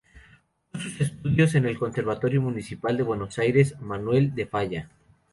Cursó 0.71 0.83
sus 0.89 0.99
estudios 1.01 1.53
en 1.53 1.65
el 1.67 1.77
Conservatorio 1.77 2.41
Municipal 2.41 2.97
de 2.97 3.03
Buenos 3.03 3.37
Aires, 3.37 3.79
Manuel 3.81 4.33
de 4.33 4.47
Falla. 4.47 4.89